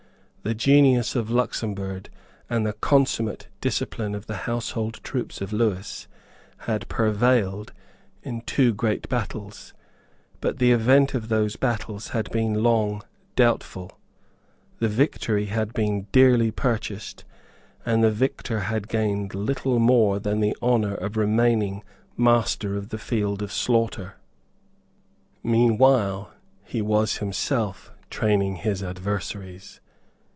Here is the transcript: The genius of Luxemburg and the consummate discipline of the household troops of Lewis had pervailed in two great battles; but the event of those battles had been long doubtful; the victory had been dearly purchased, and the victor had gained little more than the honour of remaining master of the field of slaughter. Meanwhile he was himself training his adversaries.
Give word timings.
The 0.43 0.55
genius 0.55 1.15
of 1.15 1.29
Luxemburg 1.29 2.09
and 2.49 2.65
the 2.65 2.73
consummate 2.73 3.47
discipline 3.61 4.15
of 4.15 4.25
the 4.25 4.35
household 4.49 4.95
troops 5.03 5.39
of 5.39 5.53
Lewis 5.53 6.07
had 6.65 6.89
pervailed 6.89 7.73
in 8.23 8.41
two 8.41 8.73
great 8.73 9.07
battles; 9.07 9.75
but 10.41 10.57
the 10.57 10.71
event 10.71 11.13
of 11.13 11.29
those 11.29 11.57
battles 11.57 12.07
had 12.07 12.27
been 12.31 12.63
long 12.63 13.03
doubtful; 13.35 13.99
the 14.79 14.87
victory 14.87 15.45
had 15.45 15.73
been 15.73 16.07
dearly 16.11 16.49
purchased, 16.49 17.23
and 17.85 18.03
the 18.03 18.09
victor 18.09 18.61
had 18.61 18.87
gained 18.87 19.35
little 19.35 19.77
more 19.77 20.17
than 20.19 20.39
the 20.39 20.57
honour 20.59 20.95
of 20.95 21.17
remaining 21.17 21.83
master 22.17 22.75
of 22.75 22.89
the 22.89 22.97
field 22.97 23.43
of 23.43 23.51
slaughter. 23.51 24.15
Meanwhile 25.43 26.31
he 26.63 26.81
was 26.81 27.17
himself 27.17 27.91
training 28.09 28.55
his 28.55 28.81
adversaries. 28.81 29.79